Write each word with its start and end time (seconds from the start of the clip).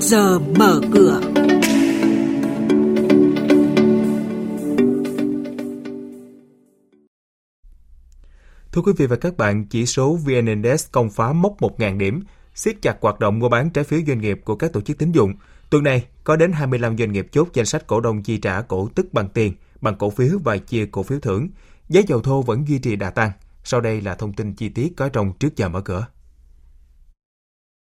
giờ 0.00 0.38
mở 0.38 0.80
cửa. 0.92 1.20
Thưa 8.72 8.82
quý 8.82 8.92
vị 8.96 9.06
và 9.06 9.16
các 9.16 9.36
bạn, 9.36 9.64
chỉ 9.70 9.86
số 9.86 10.16
VN 10.16 10.46
Index 10.46 10.86
công 10.92 11.10
phá 11.10 11.32
mốc 11.32 11.60
1.000 11.60 11.98
điểm, 11.98 12.22
siết 12.54 12.82
chặt 12.82 12.96
hoạt 13.00 13.20
động 13.20 13.38
mua 13.38 13.48
bán 13.48 13.70
trái 13.70 13.84
phiếu 13.84 14.00
doanh 14.06 14.20
nghiệp 14.20 14.40
của 14.44 14.56
các 14.56 14.72
tổ 14.72 14.80
chức 14.80 14.98
tín 14.98 15.12
dụng. 15.12 15.34
Tuần 15.70 15.84
này, 15.84 16.06
có 16.24 16.36
đến 16.36 16.52
25 16.52 16.98
doanh 16.98 17.12
nghiệp 17.12 17.26
chốt 17.32 17.48
danh 17.54 17.66
sách 17.66 17.86
cổ 17.86 18.00
đông 18.00 18.22
chi 18.22 18.38
trả 18.38 18.60
cổ 18.60 18.88
tức 18.94 19.12
bằng 19.12 19.28
tiền, 19.28 19.52
bằng 19.80 19.94
cổ 19.98 20.10
phiếu 20.10 20.38
và 20.44 20.56
chia 20.56 20.86
cổ 20.86 21.02
phiếu 21.02 21.20
thưởng. 21.20 21.48
Giá 21.88 22.00
dầu 22.06 22.20
thô 22.20 22.42
vẫn 22.42 22.68
duy 22.68 22.78
trì 22.78 22.96
đà 22.96 23.10
tăng. 23.10 23.30
Sau 23.64 23.80
đây 23.80 24.00
là 24.00 24.14
thông 24.14 24.32
tin 24.32 24.54
chi 24.54 24.68
tiết 24.68 24.92
có 24.96 25.08
trong 25.08 25.32
trước 25.32 25.56
giờ 25.56 25.68
mở 25.68 25.80
cửa. 25.80 26.06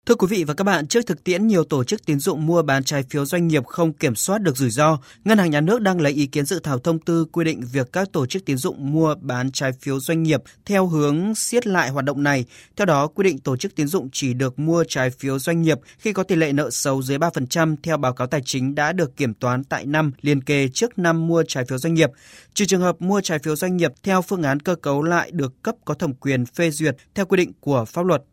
Thưa 0.05 0.15
quý 0.15 0.27
vị 0.29 0.43
và 0.43 0.53
các 0.53 0.63
bạn, 0.63 0.87
trước 0.87 1.07
thực 1.07 1.23
tiễn 1.23 1.47
nhiều 1.47 1.63
tổ 1.63 1.83
chức 1.83 2.05
tín 2.05 2.19
dụng 2.19 2.45
mua 2.45 2.61
bán 2.61 2.83
trái 2.83 3.03
phiếu 3.09 3.25
doanh 3.25 3.47
nghiệp 3.47 3.65
không 3.65 3.93
kiểm 3.93 4.15
soát 4.15 4.41
được 4.41 4.57
rủi 4.57 4.69
ro, 4.69 4.97
Ngân 5.25 5.37
hàng 5.37 5.51
Nhà 5.51 5.61
nước 5.61 5.81
đang 5.81 6.01
lấy 6.01 6.13
ý 6.13 6.27
kiến 6.27 6.45
dự 6.45 6.59
thảo 6.59 6.79
thông 6.79 6.99
tư 6.99 7.25
quy 7.25 7.45
định 7.45 7.61
việc 7.71 7.87
các 7.93 8.11
tổ 8.11 8.25
chức 8.25 8.45
tín 8.45 8.57
dụng 8.57 8.91
mua 8.91 9.15
bán 9.21 9.51
trái 9.51 9.71
phiếu 9.81 9.99
doanh 9.99 10.23
nghiệp 10.23 10.41
theo 10.65 10.87
hướng 10.87 11.35
siết 11.35 11.67
lại 11.67 11.89
hoạt 11.89 12.05
động 12.05 12.23
này. 12.23 12.45
Theo 12.75 12.85
đó, 12.85 13.07
quy 13.07 13.23
định 13.23 13.39
tổ 13.39 13.57
chức 13.57 13.75
tín 13.75 13.87
dụng 13.87 14.09
chỉ 14.11 14.33
được 14.33 14.59
mua 14.59 14.83
trái 14.87 15.09
phiếu 15.09 15.39
doanh 15.39 15.61
nghiệp 15.61 15.79
khi 15.97 16.13
có 16.13 16.23
tỷ 16.23 16.35
lệ 16.35 16.53
nợ 16.53 16.69
xấu 16.69 17.01
dưới 17.01 17.17
3% 17.17 17.75
theo 17.83 17.97
báo 17.97 18.13
cáo 18.13 18.27
tài 18.27 18.41
chính 18.45 18.75
đã 18.75 18.93
được 18.93 19.17
kiểm 19.17 19.33
toán 19.33 19.63
tại 19.63 19.85
năm 19.85 20.11
liên 20.21 20.43
kề 20.43 20.67
trước 20.67 20.99
năm 20.99 21.27
mua 21.27 21.43
trái 21.47 21.65
phiếu 21.65 21.77
doanh 21.77 21.93
nghiệp. 21.93 22.09
Trừ 22.53 22.65
trường 22.65 22.81
hợp 22.81 23.01
mua 23.01 23.21
trái 23.21 23.39
phiếu 23.39 23.55
doanh 23.55 23.77
nghiệp 23.77 23.91
theo 24.03 24.21
phương 24.21 24.43
án 24.43 24.59
cơ 24.59 24.75
cấu 24.75 25.03
lại 25.03 25.31
được 25.31 25.63
cấp 25.63 25.75
có 25.85 25.93
thẩm 25.93 26.13
quyền 26.13 26.45
phê 26.45 26.71
duyệt 26.71 26.95
theo 27.15 27.25
quy 27.25 27.37
định 27.37 27.51
của 27.59 27.85
pháp 27.85 28.05
luật. 28.05 28.23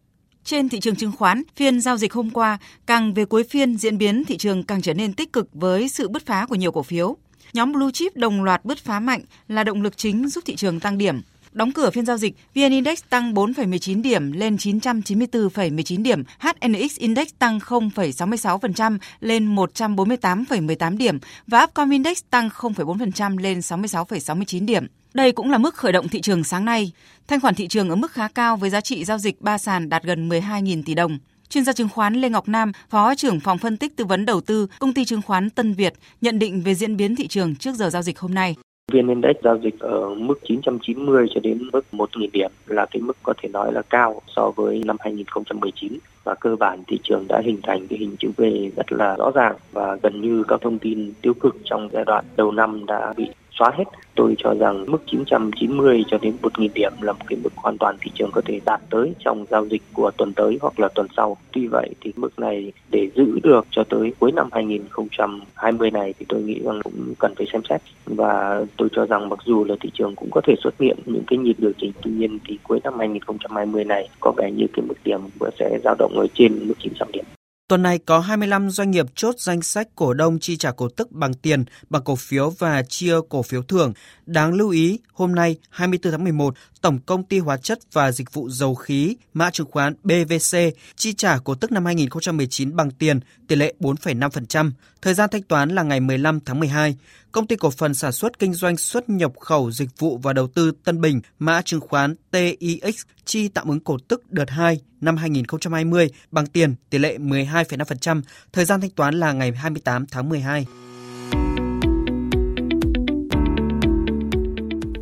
Trên 0.48 0.68
thị 0.68 0.80
trường 0.80 0.96
chứng 0.96 1.12
khoán, 1.12 1.42
phiên 1.56 1.80
giao 1.80 1.96
dịch 1.96 2.12
hôm 2.12 2.30
qua, 2.30 2.58
càng 2.86 3.14
về 3.14 3.24
cuối 3.24 3.44
phiên 3.44 3.76
diễn 3.76 3.98
biến 3.98 4.24
thị 4.24 4.36
trường 4.36 4.62
càng 4.62 4.82
trở 4.82 4.94
nên 4.94 5.12
tích 5.12 5.32
cực 5.32 5.48
với 5.52 5.88
sự 5.88 6.08
bứt 6.08 6.26
phá 6.26 6.46
của 6.46 6.54
nhiều 6.54 6.72
cổ 6.72 6.82
phiếu. 6.82 7.16
Nhóm 7.52 7.72
blue 7.72 7.90
chip 7.92 8.16
đồng 8.16 8.42
loạt 8.42 8.64
bứt 8.64 8.78
phá 8.78 9.00
mạnh 9.00 9.20
là 9.48 9.64
động 9.64 9.82
lực 9.82 9.96
chính 9.96 10.28
giúp 10.28 10.44
thị 10.46 10.56
trường 10.56 10.80
tăng 10.80 10.98
điểm. 10.98 11.20
Đóng 11.58 11.72
cửa 11.72 11.90
phiên 11.90 12.06
giao 12.06 12.16
dịch, 12.16 12.34
VN 12.54 12.70
Index 12.70 13.02
tăng 13.10 13.34
4,19 13.34 14.02
điểm 14.02 14.32
lên 14.32 14.56
994,19 14.56 16.02
điểm, 16.02 16.22
HNX 16.38 16.98
Index 16.98 17.28
tăng 17.38 17.58
0,66% 17.58 18.98
lên 19.20 19.54
148,18 19.56 20.96
điểm 20.96 21.18
và 21.46 21.62
Upcom 21.62 21.90
Index 21.90 22.22
tăng 22.30 22.48
0,4% 22.48 23.38
lên 23.38 23.58
66,69 23.58 24.66
điểm. 24.66 24.86
Đây 25.14 25.32
cũng 25.32 25.50
là 25.50 25.58
mức 25.58 25.74
khởi 25.74 25.92
động 25.92 26.08
thị 26.08 26.20
trường 26.20 26.44
sáng 26.44 26.64
nay. 26.64 26.92
Thanh 27.28 27.40
khoản 27.40 27.54
thị 27.54 27.68
trường 27.68 27.90
ở 27.90 27.96
mức 27.96 28.12
khá 28.12 28.28
cao 28.28 28.56
với 28.56 28.70
giá 28.70 28.80
trị 28.80 29.04
giao 29.04 29.18
dịch 29.18 29.40
ba 29.40 29.58
sàn 29.58 29.88
đạt 29.88 30.02
gần 30.02 30.28
12.000 30.28 30.82
tỷ 30.86 30.94
đồng. 30.94 31.18
Chuyên 31.48 31.64
gia 31.64 31.72
chứng 31.72 31.88
khoán 31.88 32.14
Lê 32.14 32.28
Ngọc 32.28 32.48
Nam, 32.48 32.72
Phó 32.90 33.14
trưởng 33.14 33.40
phòng 33.40 33.58
phân 33.58 33.76
tích 33.76 33.96
tư 33.96 34.04
vấn 34.04 34.26
đầu 34.26 34.40
tư, 34.40 34.66
công 34.78 34.94
ty 34.94 35.04
chứng 35.04 35.22
khoán 35.22 35.50
Tân 35.50 35.74
Việt 35.74 35.94
nhận 36.20 36.38
định 36.38 36.62
về 36.62 36.74
diễn 36.74 36.96
biến 36.96 37.16
thị 37.16 37.26
trường 37.26 37.56
trước 37.56 37.74
giờ 37.74 37.90
giao 37.90 38.02
dịch 38.02 38.18
hôm 38.18 38.34
nay. 38.34 38.56
VN 38.92 39.08
Index 39.08 39.36
giao 39.42 39.58
dịch 39.58 39.80
ở 39.80 40.14
mức 40.14 40.40
990 40.48 41.26
cho 41.34 41.40
đến 41.40 41.58
mức 41.72 41.84
1.000 41.92 42.28
điểm 42.32 42.50
là 42.66 42.86
cái 42.90 43.02
mức 43.02 43.16
có 43.22 43.34
thể 43.42 43.48
nói 43.48 43.72
là 43.72 43.82
cao 43.82 44.22
so 44.36 44.50
với 44.50 44.82
năm 44.84 44.96
2019 45.00 45.98
và 46.24 46.34
cơ 46.34 46.56
bản 46.56 46.82
thị 46.86 46.98
trường 47.02 47.24
đã 47.28 47.40
hình 47.44 47.60
thành 47.62 47.86
cái 47.88 47.98
hình 47.98 48.16
chữ 48.18 48.30
V 48.36 48.42
rất 48.76 48.92
là 48.92 49.16
rõ 49.16 49.30
ràng 49.34 49.56
và 49.72 49.96
gần 50.02 50.20
như 50.20 50.44
các 50.48 50.60
thông 50.60 50.78
tin 50.78 51.12
tiêu 51.22 51.34
cực 51.34 51.56
trong 51.64 51.88
giai 51.92 52.04
đoạn 52.04 52.24
đầu 52.36 52.52
năm 52.52 52.86
đã 52.86 53.14
bị 53.16 53.26
xóa 53.58 53.70
hết. 53.74 53.84
Tôi 54.14 54.34
cho 54.38 54.54
rằng 54.54 54.84
mức 54.88 55.02
990 55.06 56.04
cho 56.08 56.18
đến 56.18 56.34
1.000 56.42 56.68
điểm 56.74 56.92
là 57.00 57.12
một 57.12 57.24
cái 57.26 57.38
mức 57.44 57.52
hoàn 57.56 57.78
toàn 57.78 57.96
thị 58.00 58.10
trường 58.14 58.30
có 58.32 58.40
thể 58.44 58.60
đạt 58.64 58.80
tới 58.90 59.12
trong 59.18 59.44
giao 59.50 59.66
dịch 59.66 59.82
của 59.92 60.10
tuần 60.16 60.32
tới 60.32 60.58
hoặc 60.60 60.80
là 60.80 60.88
tuần 60.94 61.06
sau. 61.16 61.36
Tuy 61.52 61.66
vậy 61.66 61.90
thì 62.00 62.12
mức 62.16 62.38
này 62.38 62.72
để 62.90 63.08
giữ 63.14 63.38
được 63.42 63.66
cho 63.70 63.84
tới 63.84 64.12
cuối 64.18 64.32
năm 64.32 64.48
2020 64.52 65.90
này 65.90 66.14
thì 66.18 66.26
tôi 66.28 66.42
nghĩ 66.42 66.60
rằng 66.64 66.80
cũng 66.84 67.14
cần 67.18 67.34
phải 67.34 67.46
xem 67.52 67.62
xét 67.68 67.80
và 68.06 68.64
tôi 68.76 68.88
cho 68.92 69.06
rằng 69.06 69.28
mặc 69.28 69.38
dù 69.44 69.64
là 69.64 69.74
thị 69.80 69.90
trường 69.94 70.16
cũng 70.16 70.30
có 70.30 70.40
thể 70.44 70.54
xuất 70.62 70.74
hiện 70.80 70.98
những 71.06 71.24
cái 71.26 71.38
nhịp 71.38 71.56
điều 71.58 71.72
chỉnh, 71.78 71.92
tuy 72.02 72.10
nhiên 72.10 72.38
thì 72.48 72.58
cuối 72.62 72.80
năm 72.84 72.98
2020 72.98 73.84
này 73.84 74.08
có 74.20 74.32
vẻ 74.36 74.50
như 74.50 74.66
cái 74.72 74.84
mức 74.88 74.94
điểm 75.04 75.20
sẽ 75.58 75.78
dao 75.84 75.94
động 75.98 76.12
ở 76.18 76.26
trên 76.34 76.68
mức 76.68 76.74
900 76.78 77.08
điểm. 77.12 77.24
Tuần 77.68 77.82
này 77.82 77.98
có 77.98 78.20
25 78.20 78.70
doanh 78.70 78.90
nghiệp 78.90 79.06
chốt 79.14 79.34
danh 79.38 79.62
sách 79.62 79.88
cổ 79.96 80.14
đông 80.14 80.38
chi 80.38 80.56
trả 80.56 80.70
cổ 80.70 80.88
tức 80.88 81.12
bằng 81.12 81.34
tiền, 81.34 81.64
bằng 81.90 82.02
cổ 82.04 82.16
phiếu 82.16 82.50
và 82.50 82.82
chia 82.82 83.14
cổ 83.28 83.42
phiếu 83.42 83.62
thưởng. 83.62 83.92
Đáng 84.26 84.54
lưu 84.54 84.70
ý, 84.70 84.98
hôm 85.12 85.34
nay 85.34 85.56
24 85.70 86.12
tháng 86.12 86.24
11, 86.24 86.54
Tổng 86.80 86.98
công 87.06 87.24
ty 87.24 87.38
hóa 87.38 87.56
chất 87.56 87.78
và 87.92 88.12
dịch 88.12 88.32
vụ 88.32 88.48
dầu 88.48 88.74
khí, 88.74 89.16
mã 89.34 89.50
chứng 89.50 89.70
khoán 89.70 89.94
BVC 90.04 90.58
chi 90.96 91.12
trả 91.12 91.38
cổ 91.38 91.54
tức 91.54 91.72
năm 91.72 91.84
2019 91.84 92.76
bằng 92.76 92.90
tiền, 92.90 93.20
tỷ 93.48 93.56
lệ 93.56 93.74
4,5%. 93.80 94.70
Thời 95.02 95.14
gian 95.14 95.30
thanh 95.32 95.42
toán 95.42 95.70
là 95.70 95.82
ngày 95.82 96.00
15 96.00 96.40
tháng 96.40 96.60
12. 96.60 96.96
Công 97.32 97.46
ty 97.46 97.56
cổ 97.56 97.70
phần 97.70 97.94
sản 97.94 98.12
xuất 98.12 98.38
kinh 98.38 98.54
doanh 98.54 98.76
xuất 98.76 99.08
nhập 99.08 99.32
khẩu 99.40 99.70
dịch 99.70 99.88
vụ 99.98 100.18
và 100.22 100.32
đầu 100.32 100.46
tư 100.46 100.72
Tân 100.84 101.00
Bình, 101.00 101.20
mã 101.38 101.62
chứng 101.62 101.80
khoán 101.80 102.14
TIX 102.30 103.02
chi 103.24 103.48
tạm 103.48 103.68
ứng 103.68 103.80
cổ 103.80 103.98
tức 104.08 104.32
đợt 104.32 104.50
2 104.50 104.80
năm 105.00 105.16
2020 105.16 106.10
bằng 106.30 106.46
tiền 106.46 106.74
tỷ 106.90 106.98
lệ 106.98 107.18
12,5%, 107.18 108.22
thời 108.52 108.64
gian 108.64 108.80
thanh 108.80 108.90
toán 108.90 109.14
là 109.14 109.32
ngày 109.32 109.52
28 109.52 110.06
tháng 110.06 110.28
12. 110.28 110.66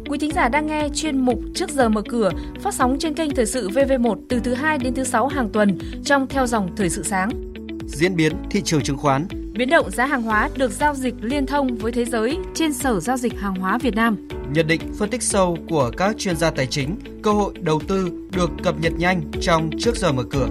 Quý 0.09 0.19
thính 0.19 0.33
giả 0.35 0.49
đang 0.49 0.67
nghe 0.67 0.89
chuyên 0.95 1.21
mục 1.21 1.39
Trước 1.55 1.71
giờ 1.71 1.89
mở 1.89 2.03
cửa 2.09 2.31
phát 2.63 2.75
sóng 2.75 2.97
trên 3.01 3.15
kênh 3.15 3.35
Thời 3.35 3.47
sự 3.47 3.69
VV1 3.69 4.17
từ 4.29 4.41
thứ 4.41 4.55
2 4.55 4.79
đến 4.79 4.95
thứ 4.95 5.05
6 5.05 5.27
hàng 5.27 5.49
tuần 5.53 5.79
trong 6.05 6.27
theo 6.27 6.47
dòng 6.47 6.77
Thời 6.77 6.91
sự 6.91 7.03
sáng. 7.03 7.46
Diễn 7.87 8.17
biến 8.17 8.33
thị 8.51 8.63
trường 8.65 8.83
chứng 8.83 8.97
khoán 8.97 9.29
Biến 9.53 9.71
động 9.71 9.91
giá 9.91 10.07
hàng 10.07 10.23
hóa 10.23 10.51
được 10.57 10.73
giao 10.73 10.95
dịch 10.95 11.15
liên 11.21 11.47
thông 11.47 11.77
với 11.77 11.93
thế 11.93 12.05
giới 12.05 12.39
trên 12.55 12.73
Sở 12.73 13.01
Giao 13.01 13.17
dịch 13.17 13.39
Hàng 13.39 13.55
hóa 13.55 13.79
Việt 13.79 13.95
Nam. 13.95 14.29
Nhận 14.53 14.67
định 14.67 14.81
phân 14.99 15.11
tích 15.11 15.23
sâu 15.23 15.59
của 15.69 15.91
các 15.97 16.19
chuyên 16.19 16.37
gia 16.37 16.51
tài 16.51 16.67
chính, 16.67 16.97
cơ 17.23 17.33
hội 17.33 17.55
đầu 17.61 17.81
tư 17.89 18.11
được 18.33 18.51
cập 18.63 18.81
nhật 18.81 18.93
nhanh 18.99 19.23
trong 19.41 19.71
trước 19.79 19.97
giờ 19.97 20.13
mở 20.13 20.23
cửa. 20.31 20.49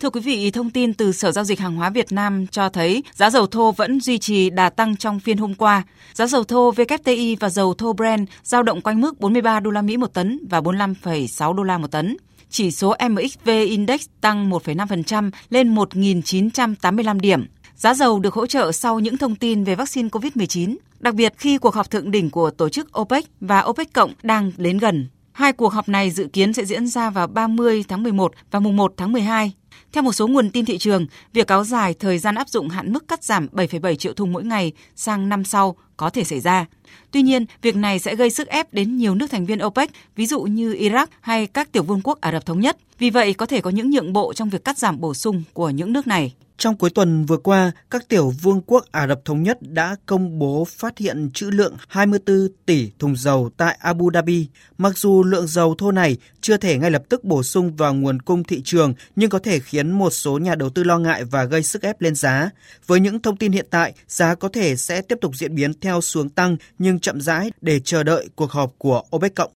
Thưa 0.00 0.10
quý 0.10 0.20
vị, 0.20 0.50
thông 0.50 0.70
tin 0.70 0.94
từ 0.94 1.12
Sở 1.12 1.32
Giao 1.32 1.44
dịch 1.44 1.60
Hàng 1.60 1.76
hóa 1.76 1.90
Việt 1.90 2.12
Nam 2.12 2.46
cho 2.46 2.68
thấy 2.68 3.02
giá 3.12 3.30
dầu 3.30 3.46
thô 3.46 3.72
vẫn 3.72 4.00
duy 4.00 4.18
trì 4.18 4.50
đà 4.50 4.70
tăng 4.70 4.96
trong 4.96 5.20
phiên 5.20 5.38
hôm 5.38 5.54
qua. 5.54 5.82
Giá 6.12 6.26
dầu 6.26 6.44
thô 6.44 6.72
WTI 6.72 7.36
và 7.40 7.48
dầu 7.48 7.74
thô 7.74 7.92
Brent 7.92 8.28
giao 8.42 8.62
động 8.62 8.80
quanh 8.80 9.00
mức 9.00 9.20
43 9.20 9.60
đô 9.60 9.70
la 9.70 9.82
Mỹ 9.82 9.96
một 9.96 10.14
tấn 10.14 10.40
và 10.50 10.60
45,6 10.60 11.52
đô 11.52 11.62
la 11.62 11.78
một 11.78 11.90
tấn 11.90 12.16
chỉ 12.50 12.70
số 12.70 12.94
MXV 13.10 13.48
Index 13.48 14.06
tăng 14.20 14.50
1,5% 14.50 15.30
lên 15.50 15.74
1.985 15.74 17.20
điểm. 17.20 17.46
Giá 17.76 17.94
dầu 17.94 18.18
được 18.18 18.34
hỗ 18.34 18.46
trợ 18.46 18.72
sau 18.72 19.00
những 19.00 19.16
thông 19.16 19.34
tin 19.34 19.64
về 19.64 19.74
vaccine 19.74 20.08
COVID-19, 20.08 20.76
đặc 21.00 21.14
biệt 21.14 21.34
khi 21.36 21.58
cuộc 21.58 21.74
họp 21.74 21.90
thượng 21.90 22.10
đỉnh 22.10 22.30
của 22.30 22.50
tổ 22.50 22.68
chức 22.68 22.98
OPEC 22.98 23.24
và 23.40 23.60
OPEC 23.62 23.92
cộng 23.92 24.12
đang 24.22 24.52
đến 24.56 24.78
gần. 24.78 25.08
Hai 25.32 25.52
cuộc 25.52 25.72
họp 25.72 25.88
này 25.88 26.10
dự 26.10 26.28
kiến 26.32 26.52
sẽ 26.52 26.64
diễn 26.64 26.86
ra 26.86 27.10
vào 27.10 27.26
30 27.26 27.84
tháng 27.88 28.02
11 28.02 28.32
và 28.50 28.60
mùng 28.60 28.76
1 28.76 28.94
tháng 28.96 29.12
12. 29.12 29.52
Theo 29.92 30.02
một 30.02 30.12
số 30.12 30.26
nguồn 30.26 30.50
tin 30.50 30.64
thị 30.64 30.78
trường, 30.78 31.06
việc 31.32 31.46
kéo 31.46 31.64
dài 31.64 31.94
thời 31.94 32.18
gian 32.18 32.34
áp 32.34 32.48
dụng 32.48 32.68
hạn 32.68 32.92
mức 32.92 33.08
cắt 33.08 33.24
giảm 33.24 33.48
7,7 33.52 33.94
triệu 33.94 34.12
thùng 34.12 34.32
mỗi 34.32 34.44
ngày 34.44 34.72
sang 34.96 35.28
năm 35.28 35.44
sau 35.44 35.76
có 35.96 36.10
thể 36.10 36.24
xảy 36.24 36.40
ra. 36.40 36.66
Tuy 37.10 37.22
nhiên, 37.22 37.46
việc 37.62 37.76
này 37.76 37.98
sẽ 37.98 38.14
gây 38.14 38.30
sức 38.30 38.48
ép 38.48 38.74
đến 38.74 38.96
nhiều 38.96 39.14
nước 39.14 39.30
thành 39.30 39.46
viên 39.46 39.64
OPEC, 39.64 39.90
ví 40.16 40.26
dụ 40.26 40.40
như 40.42 40.72
Iraq 40.72 41.06
hay 41.20 41.46
các 41.46 41.72
tiểu 41.72 41.82
vương 41.82 42.00
quốc 42.04 42.20
Ả 42.20 42.32
Rập 42.32 42.46
Thống 42.46 42.60
Nhất. 42.60 42.76
Vì 42.98 43.10
vậy, 43.10 43.34
có 43.34 43.46
thể 43.46 43.60
có 43.60 43.70
những 43.70 43.90
nhượng 43.90 44.12
bộ 44.12 44.32
trong 44.32 44.48
việc 44.48 44.64
cắt 44.64 44.78
giảm 44.78 45.00
bổ 45.00 45.14
sung 45.14 45.42
của 45.52 45.70
những 45.70 45.92
nước 45.92 46.06
này. 46.06 46.34
Trong 46.58 46.76
cuối 46.76 46.90
tuần 46.90 47.26
vừa 47.26 47.36
qua, 47.36 47.72
các 47.90 48.08
tiểu 48.08 48.30
vương 48.42 48.60
quốc 48.66 48.84
Ả 48.92 49.06
Rập 49.06 49.24
Thống 49.24 49.42
Nhất 49.42 49.58
đã 49.60 49.96
công 50.06 50.38
bố 50.38 50.64
phát 50.64 50.98
hiện 50.98 51.30
trữ 51.34 51.50
lượng 51.50 51.76
24 51.88 52.48
tỷ 52.66 52.90
thùng 52.98 53.16
dầu 53.16 53.50
tại 53.56 53.78
Abu 53.80 54.10
Dhabi. 54.14 54.46
Mặc 54.78 54.98
dù 54.98 55.24
lượng 55.24 55.46
dầu 55.46 55.74
thô 55.78 55.92
này 55.92 56.16
chưa 56.40 56.56
thể 56.56 56.78
ngay 56.78 56.90
lập 56.90 57.02
tức 57.08 57.24
bổ 57.24 57.42
sung 57.42 57.76
vào 57.76 57.94
nguồn 57.94 58.22
cung 58.22 58.44
thị 58.44 58.62
trường, 58.64 58.94
nhưng 59.16 59.30
có 59.30 59.38
thể 59.38 59.60
khiến 59.60 59.90
một 59.90 60.10
số 60.10 60.38
nhà 60.38 60.54
đầu 60.54 60.70
tư 60.70 60.84
lo 60.84 60.98
ngại 60.98 61.24
và 61.24 61.44
gây 61.44 61.62
sức 61.62 61.82
ép 61.82 62.00
lên 62.00 62.14
giá. 62.14 62.50
Với 62.86 63.00
những 63.00 63.22
thông 63.22 63.36
tin 63.36 63.52
hiện 63.52 63.66
tại, 63.70 63.92
giá 64.08 64.34
có 64.34 64.48
thể 64.48 64.76
sẽ 64.76 65.00
tiếp 65.00 65.18
tục 65.20 65.36
diễn 65.36 65.54
biến 65.54 65.72
theo 65.80 66.00
xuống 66.00 66.28
tăng 66.28 66.56
nhưng 66.78 67.00
chậm 67.00 67.20
rãi 67.20 67.50
để 67.60 67.80
chờ 67.80 68.02
đợi 68.02 68.28
cuộc 68.34 68.50
họp 68.50 68.72
của 68.78 69.02
OPEC 69.16 69.34
cộng. 69.34 69.46